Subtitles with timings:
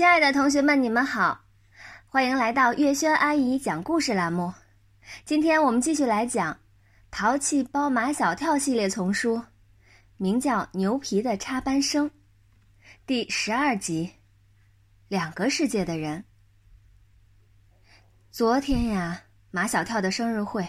[0.00, 1.44] 亲爱的同学们，你们好，
[2.06, 4.50] 欢迎来到月轩阿姨讲故事栏目。
[5.26, 6.54] 今天我们继续来讲
[7.10, 9.42] 《淘气包马小跳》系列丛书，
[10.16, 12.08] 名叫《牛皮的插班生》
[13.04, 14.10] 第十二集。
[15.08, 16.24] 两个世界的人。
[18.30, 20.66] 昨天呀，马小跳的生日会，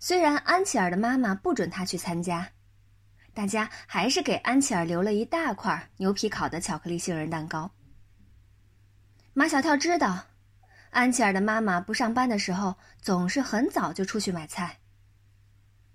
[0.00, 2.48] 虽然安琪儿的妈妈不准他去参加，
[3.34, 7.70] 大家还是给安琪儿留了一大块牛皮烤的巧克力杏仁蛋糕。
[9.38, 10.28] 马小跳知道，
[10.92, 14.78] 安琪儿的妈妈不上班的时候，总是很早就出去买菜。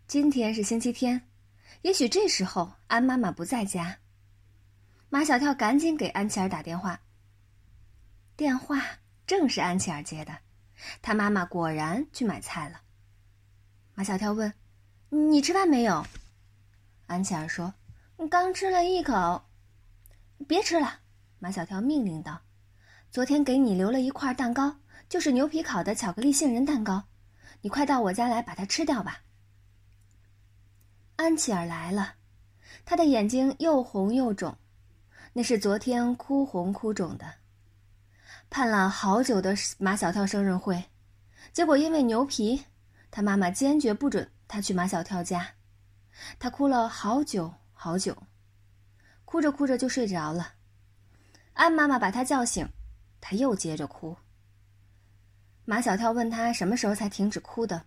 [0.05, 1.27] 今天是星期天，
[1.81, 3.97] 也许这时候安妈妈不在家。
[5.09, 7.01] 马小跳赶紧给安琪儿打电话。
[8.37, 8.79] 电话
[9.25, 10.37] 正是安琪儿接的，
[11.01, 12.81] 他妈妈果然去买菜了。
[13.95, 14.53] 马小跳问
[15.09, 16.05] ：“你吃饭没有？”
[17.07, 17.73] 安琪儿说
[18.29, 19.43] ：“刚吃了一口。”
[20.47, 20.99] 别吃了，
[21.39, 22.39] 马小跳命令道。
[23.11, 24.73] 昨天给你留了一块蛋糕，
[25.09, 27.03] 就是牛皮烤的巧克力杏仁蛋糕，
[27.59, 29.23] 你快到我家来把它吃掉吧。
[31.17, 32.15] 安琪儿来了，
[32.85, 34.57] 她的眼睛又红又肿，
[35.33, 37.25] 那是昨天哭红哭肿的。
[38.49, 40.81] 盼了好久的马小跳生日会，
[41.51, 42.63] 结果因为牛皮，
[43.11, 45.45] 他妈妈坚决不准他去马小跳家，
[46.39, 48.15] 他哭了好久好久，
[49.25, 50.53] 哭着哭着就睡着了。
[51.51, 52.65] 安妈妈把他叫醒。
[53.21, 54.17] 他又接着哭。
[55.63, 57.85] 马小跳问他什么时候才停止哭的，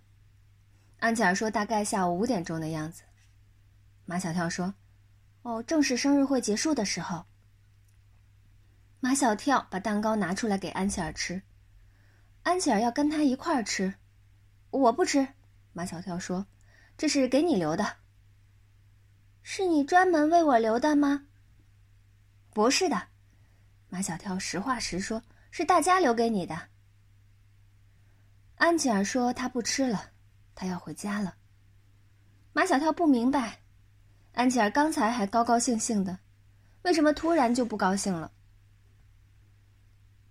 [1.00, 3.02] 安琪儿说大概下午五点钟的样子。
[4.06, 4.74] 马小跳说
[5.42, 7.26] ：“哦，正是生日会结束的时候。”
[9.00, 11.42] 马小跳把蛋糕拿出来给安琪儿吃，
[12.44, 13.94] 安琪儿要跟他一块儿吃，
[14.70, 15.28] 我不吃。
[15.72, 16.46] 马小跳说
[16.96, 17.96] ：“这是给你留的。”
[19.42, 21.26] 是你专门为我留的吗？
[22.50, 23.08] 不是的。
[23.94, 26.70] 马小跳实话实说：“是大家留给你的。”
[28.58, 30.10] 安琪儿说：“她不吃了，
[30.52, 31.36] 她要回家了。”
[32.52, 33.60] 马小跳不明白，
[34.32, 36.18] 安琪儿刚才还高高兴兴的，
[36.82, 38.32] 为什么突然就不高兴了？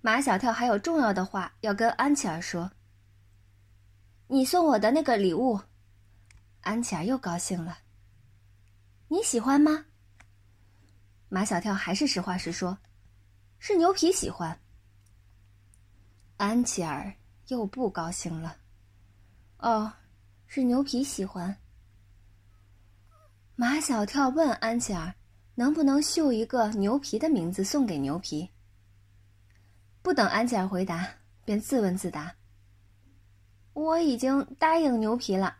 [0.01, 2.69] 马小跳还有重要的话要跟安琪儿说
[4.27, 5.61] ：“你送我的那个礼物。”
[6.59, 7.77] 安琪儿又高兴了。
[9.07, 9.85] 你喜欢吗？
[11.29, 12.77] 马小跳还是实话实说。
[13.65, 14.59] 是牛皮喜欢。
[16.35, 17.13] 安琪儿
[17.47, 18.57] 又不高兴了。
[19.59, 19.89] 哦，
[20.47, 21.55] 是牛皮喜欢。
[23.55, 25.15] 马小跳问安琪儿
[25.55, 28.49] ：“能不能绣一个牛皮的名字送给牛皮？”
[30.03, 31.07] 不等安琪儿回答，
[31.45, 32.35] 便自问自答
[33.71, 35.55] ：“我已经答应牛皮了，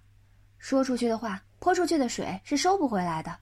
[0.58, 3.40] 说出去的话，泼出去的水是收不回来的。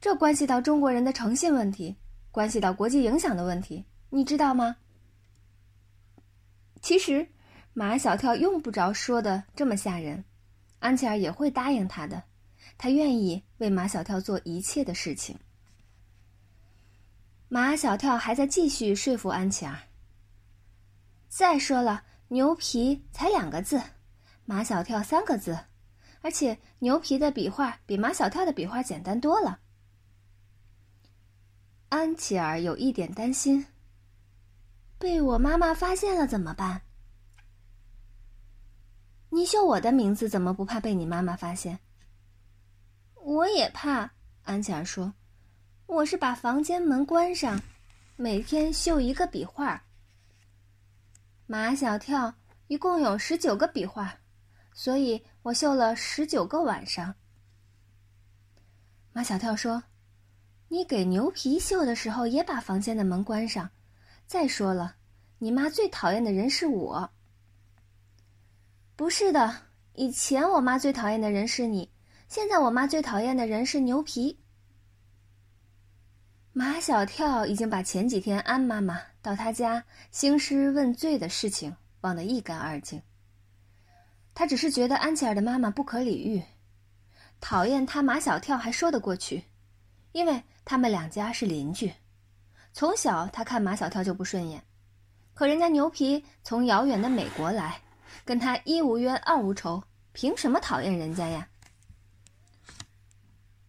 [0.00, 1.96] 这关系到中国人的诚信问题。”
[2.30, 4.76] 关系到国际影响的问题，你知道吗？
[6.80, 7.26] 其实，
[7.72, 10.24] 马小跳用不着说的这么吓人，
[10.78, 12.22] 安琪儿也会答应他的，
[12.78, 15.38] 他愿意为马小跳做一切的事情。
[17.48, 19.76] 马小跳还在继续说服安琪儿。
[21.28, 23.82] 再说了，牛皮才两个字，
[24.44, 25.58] 马小跳三个字，
[26.22, 29.58] 而且牛皮的笔画比马小跳的笔画简单多了。
[31.90, 33.66] 安琪儿有一点担心。
[34.96, 36.82] 被我妈妈发现了怎么办？
[39.28, 41.80] 你绣我的名字，怎么不怕被你妈妈发现？
[43.16, 44.08] 我也怕。
[44.44, 45.12] 安琪儿说
[45.86, 47.60] ：“我是把房间门关上，
[48.14, 49.82] 每天绣一个笔画。
[51.46, 52.32] 马小跳
[52.68, 54.16] 一共有十九个笔画，
[54.72, 57.12] 所以我绣了十九个晚上。”
[59.12, 59.82] 马小跳说。
[60.72, 63.68] 你给牛皮绣的时候也把房间的门关上。
[64.24, 64.94] 再说了，
[65.38, 67.10] 你妈最讨厌的人是我。
[68.94, 69.52] 不是的，
[69.94, 71.90] 以前我妈最讨厌的人是你，
[72.28, 74.38] 现在我妈最讨厌的人是牛皮。
[76.52, 83.02] 马小跳已经把前几天安妈妈到他家兴师问罪的事情忘得一干二净。
[84.34, 86.40] 他只是觉得安琪儿的妈妈不可理喻，
[87.40, 89.42] 讨厌他马小跳还说得过去，
[90.12, 90.40] 因为。
[90.70, 91.92] 他们两家是邻居，
[92.72, 94.62] 从小他看马小跳就不顺眼，
[95.34, 97.82] 可人家牛皮从遥远的美国来，
[98.24, 99.82] 跟他一无冤二无仇，
[100.12, 101.48] 凭什么讨厌人家呀？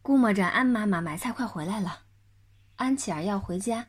[0.03, 2.03] 估摸着安妈妈买菜快回来了，
[2.75, 3.87] 安琪儿要回家，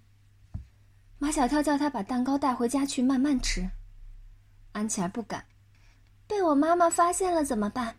[1.18, 3.68] 马小跳叫他把蛋糕带回家去慢慢吃，
[4.72, 5.44] 安琪儿不敢，
[6.26, 7.94] 被我妈妈发现了怎么办？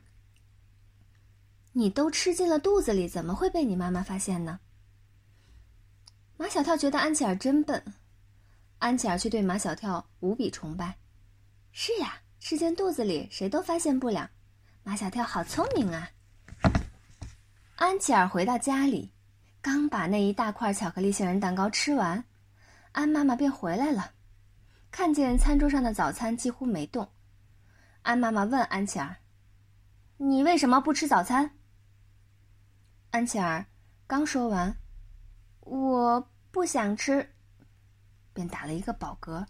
[1.73, 4.59] 你都吃进了肚子里，怎么会被你妈妈发现呢？
[6.43, 7.81] 马小跳觉得安琪儿真笨，
[8.79, 10.97] 安琪儿却对马小跳无比崇拜。
[11.71, 14.29] 是呀，吃进肚子里谁都发现不了。
[14.83, 16.09] 马小跳好聪明啊！
[17.77, 19.13] 安琪儿回到家里，
[19.61, 22.21] 刚把那一大块巧克力杏仁蛋糕吃完，
[22.91, 24.11] 安妈妈便回来了，
[24.91, 27.09] 看见餐桌上的早餐几乎没动。
[28.01, 29.15] 安妈妈问安琪儿
[30.19, 31.51] ：“你为什么不吃早餐？”
[33.11, 33.65] 安琪儿
[34.05, 34.75] 刚说完
[35.61, 37.33] ：“我不想吃。”
[38.31, 39.45] 便打了一个饱嗝。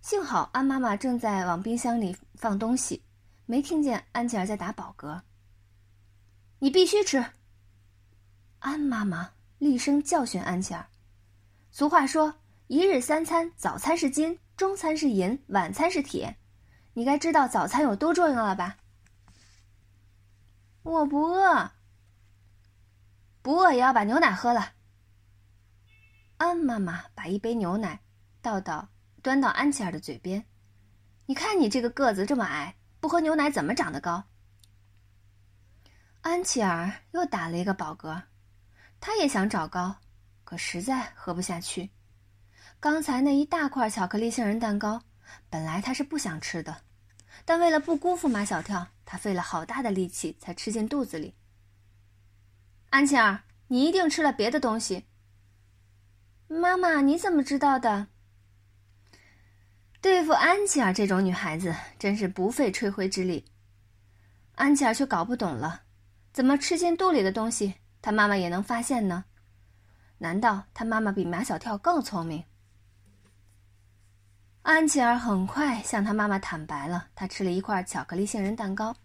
[0.00, 3.04] 幸好安妈妈正在往冰箱里放东西，
[3.46, 5.22] 没听见安琪儿在打饱嗝。
[6.58, 7.24] 你必须吃。
[8.58, 10.88] 安妈妈厉声教训安琪儿
[11.70, 12.34] ：“俗话说，
[12.66, 16.36] 一日三餐，早餐是金，中餐是银，晚餐是铁。
[16.94, 18.76] 你该知道早餐有多重要了吧？”
[20.82, 21.72] 我不饿，
[23.42, 24.74] 不饿也要把牛奶喝了。
[26.38, 28.00] 安妈妈把一杯牛奶
[28.40, 28.88] 倒到。
[29.22, 30.44] 端到安琪儿的嘴边，
[31.24, 34.22] 你看你这个个子这么矮，不喝牛奶怎么长得高？
[36.20, 38.22] 安琪儿又打了一个饱嗝，
[39.00, 39.96] 他也想长高，
[40.44, 41.90] 可实在喝不下去。
[42.78, 45.02] 刚才那一大块巧克力杏仁蛋糕，
[45.50, 46.82] 本来他是不想吃的，
[47.44, 51.34] 但为了不辜负马小跳，他费了好大的力气才吃进肚子里。
[52.90, 55.06] 安琪儿，你一定吃了别的东西。
[56.48, 58.06] 妈妈，你怎么知道的？
[60.00, 63.44] 对付安琪儿这种女孩子，真是不费吹灰之力。
[64.54, 65.82] 安琪儿却搞不懂了，
[66.32, 69.24] 怎么吃进肚里的东西，她妈妈也能发现呢？
[70.18, 72.44] 难道她妈妈比马小跳更聪明？
[74.62, 78.96] 安琪儿很快向她妈妈坦白了，她吃了一块巧克力杏仁蛋糕。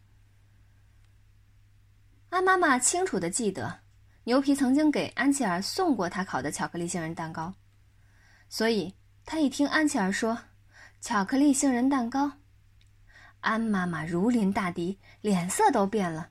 [2.30, 3.81] 安妈妈清楚的记得，
[4.24, 7.54] 牛皮曾经给安琪儿送过她烤的巧克力杏仁蛋糕，
[8.50, 8.94] 所以
[9.26, 10.38] 她一听安琪儿说。
[11.02, 12.34] 巧克力杏仁蛋糕，
[13.40, 16.30] 安妈妈如临大敌，脸色都变了。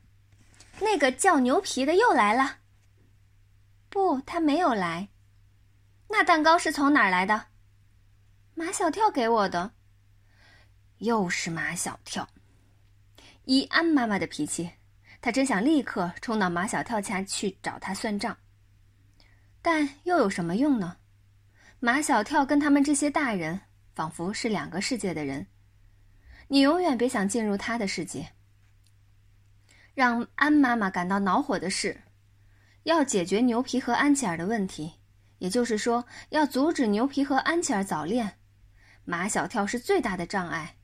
[0.79, 2.59] 那个叫牛皮的又来了。
[3.89, 5.09] 不，他没有来。
[6.07, 7.47] 那蛋糕是从哪儿来的？
[8.55, 9.73] 马小跳给我的。
[10.99, 12.29] 又是马小跳。
[13.47, 14.71] 依安妈妈的脾气，
[15.21, 18.37] 他真想立刻冲到马小跳家去找他算账。
[19.63, 20.97] 但又有什么用呢？
[21.79, 23.61] 马小跳跟他们这些大人。
[23.93, 25.47] 仿佛是两个世界的人，
[26.49, 28.27] 你永远别想进入他的世界。
[29.93, 32.01] 让安妈妈感到恼火的是，
[32.85, 34.95] 要解决牛皮和安琪儿的问题，
[35.39, 38.39] 也就是说，要阻止牛皮和安琪儿早恋，
[39.05, 40.77] 马小跳是最大的障碍，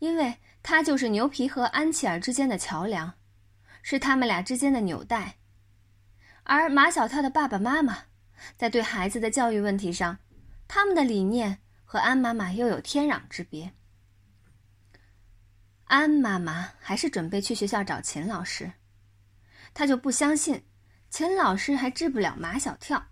[0.00, 3.14] 因为他就是牛皮和安琪儿之间的桥梁，
[3.84, 5.36] 是他们俩之间的纽带。
[6.42, 8.04] 而马小跳的爸爸妈妈，
[8.56, 10.18] 在对孩子的教育问题上，
[10.66, 11.60] 他们的理念。
[11.86, 13.72] 和安妈妈又有天壤之别。
[15.84, 18.72] 安妈妈还是准备去学校找秦老师，
[19.72, 20.64] 她就不相信
[21.08, 23.10] 秦老师还治不了马小跳。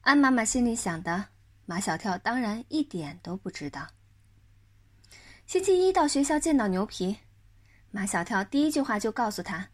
[0.00, 1.26] 安妈妈心里想的，
[1.66, 3.86] 马小跳当然一点都不知道。
[5.44, 7.18] 星期一到学校见到牛皮，
[7.90, 9.68] 马小跳第一句话就告诉他：“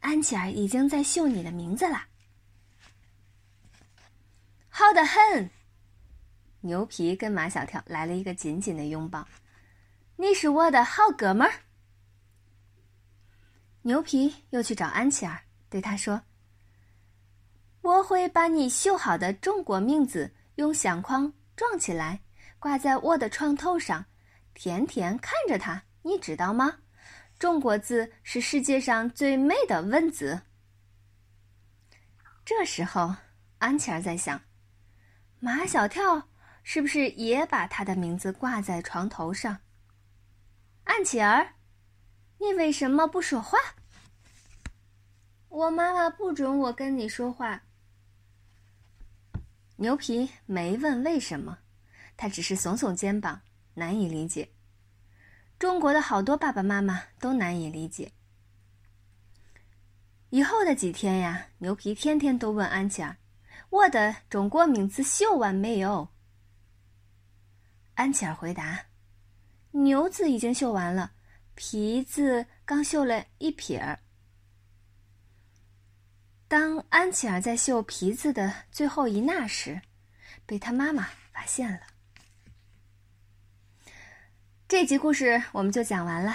[0.00, 2.08] 安琪儿已经在绣你的名字啦。”
[4.68, 5.50] 好的很。
[6.60, 9.26] 牛皮跟马小跳来了一个紧紧的拥抱，
[10.16, 11.52] 你是我的好哥们儿。
[13.82, 16.22] 牛皮又去找安琪儿，对他说
[17.82, 22.20] ：“我会把你绣好的中国名字用相框装起来，
[22.60, 24.04] 挂在我的床头上，
[24.54, 26.78] 天天看着它，你知道吗？
[27.42, 30.42] 中国字是世界上最美的文字。”
[32.46, 33.16] 这时候，
[33.58, 34.40] 安琪儿在想，
[35.40, 36.28] 马小跳。
[36.62, 39.58] 是不是也把他的名字挂在床头上？
[40.84, 41.54] 安琪儿，
[42.38, 43.58] 你为什么不说话？
[45.48, 47.64] 我妈妈不准我跟你说话。
[49.74, 51.58] 牛皮没问为什么，
[52.16, 53.42] 他只是耸耸肩膀，
[53.74, 54.48] 难以理解。
[55.62, 58.10] 中国的好多爸爸妈妈都难以理解。
[60.30, 63.16] 以后的几天呀，牛皮天天都问安琪儿
[63.70, 66.08] ：“我的中国名字绣完没有？”
[67.94, 68.86] 安琪儿回答
[69.70, 71.12] ：“牛字已经绣完了，
[71.54, 74.00] 皮字刚绣了一撇儿。”
[76.48, 79.80] 当安琪儿在绣皮字的最后一捺时，
[80.44, 81.91] 被他妈妈发现了。
[84.72, 86.34] 这集故事我们就讲完了，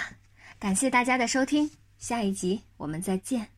[0.60, 1.68] 感谢大家的收听，
[1.98, 3.48] 下一集我们再见。